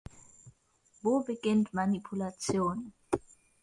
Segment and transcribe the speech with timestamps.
[1.03, 2.91] Wo beginnt Manipulation?